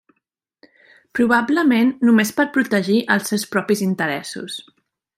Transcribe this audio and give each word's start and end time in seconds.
Probablement 1.19 1.93
només 2.09 2.33
per 2.39 2.47
a 2.47 2.51
protegir 2.57 2.99
els 3.17 3.33
seus 3.33 3.47
propis 3.55 3.89
interessos. 3.93 4.61